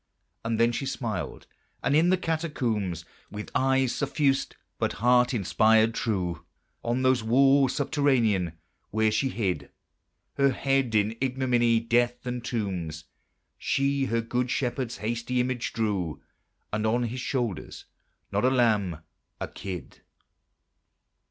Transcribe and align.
And 0.43 0.59
then 0.59 0.71
she 0.71 0.87
smiled; 0.87 1.45
and 1.83 1.95
in 1.95 2.09
the 2.09 2.17
Catacombs, 2.17 3.05
With 3.29 3.51
eye 3.53 3.85
suffused 3.85 4.55
but 4.79 4.93
heart 4.93 5.31
inspired 5.31 5.93
true, 5.93 6.43
On 6.83 7.03
those 7.03 7.21
walls 7.21 7.75
subterranean, 7.75 8.53
where 8.89 9.11
she 9.11 9.29
hid 9.29 9.69
Her 10.37 10.53
head 10.53 10.95
in 10.95 11.15
ignominy, 11.21 11.79
death, 11.81 12.25
and 12.25 12.43
tombs, 12.43 13.03
She 13.59 14.05
her 14.05 14.21
good 14.21 14.49
Shepherd's 14.49 14.97
hasty 14.97 15.39
image 15.39 15.71
drew 15.71 16.19
And 16.73 16.87
on 16.87 17.03
his 17.03 17.19
shoulders, 17.21 17.85
not 18.31 18.43
a 18.43 18.49
lamb, 18.49 19.01
a 19.39 19.47
kid. 19.47 20.01